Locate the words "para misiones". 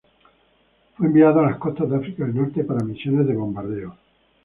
2.63-3.27